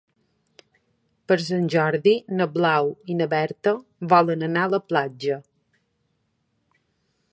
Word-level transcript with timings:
Per 1.31 1.35
Sant 1.47 1.67
Jordi 1.73 2.13
na 2.39 2.47
Blau 2.55 2.89
i 3.15 3.19
na 3.19 3.27
Berta 3.35 3.75
volen 4.15 4.47
anar 4.49 4.65
a 4.69 4.73
la 4.75 4.81
platja. 4.93 5.39